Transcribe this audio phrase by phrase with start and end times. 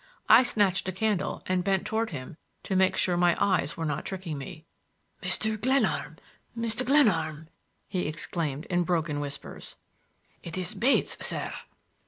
[0.27, 4.03] I snatched a candle and bent toward him to make sure my eyes were not
[4.03, 4.65] tricking me.
[5.21, 5.61] "Mr.
[5.61, 6.17] Glenarm!
[6.57, 6.83] Mr.
[6.83, 7.49] Glenarm!"
[7.87, 9.75] he exclaimed in broken whispers.
[10.41, 11.51] "It is Bates, sir."